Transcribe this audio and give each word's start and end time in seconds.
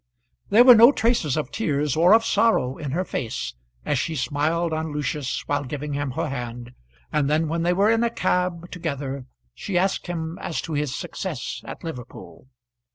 There 0.49 0.63
were 0.63 0.73
no 0.73 0.91
traces 0.91 1.37
of 1.37 1.51
tears 1.51 1.95
or 1.95 2.15
of 2.15 2.25
sorrow 2.25 2.75
in 2.79 2.89
her 2.89 3.05
face 3.05 3.53
as 3.85 3.99
she 3.99 4.15
smiled 4.15 4.73
on 4.73 4.91
Lucius 4.91 5.43
while 5.47 5.63
giving 5.63 5.93
him 5.93 6.09
her 6.13 6.27
hand, 6.27 6.71
and 7.11 7.29
then 7.29 7.47
when 7.47 7.61
they 7.61 7.73
were 7.73 7.91
in 7.91 8.03
a 8.03 8.09
cab 8.09 8.71
together 8.71 9.27
she 9.53 9.77
asked 9.77 10.07
him 10.07 10.39
as 10.39 10.59
to 10.63 10.73
his 10.73 10.95
success 10.95 11.61
at 11.65 11.83
Liverpool. 11.83 12.47